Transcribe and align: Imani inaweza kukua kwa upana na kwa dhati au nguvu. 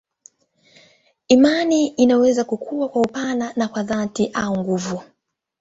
Imani 1.27 1.87
inaweza 1.87 2.43
kukua 2.43 2.89
kwa 2.89 3.01
upana 3.01 3.53
na 3.55 3.67
kwa 3.67 3.83
dhati 3.83 4.29
au 4.33 4.57
nguvu. 4.57 5.03